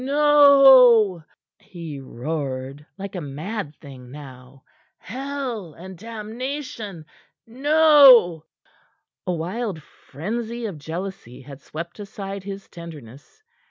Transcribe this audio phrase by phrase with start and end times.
[0.03, 1.23] "No,"
[1.59, 4.63] he roared, like a mad thing now.
[4.97, 7.05] "Hell and damnation
[7.45, 8.43] no!"
[9.27, 13.43] A wild frenzy of jealousy had swept aside his tenderness.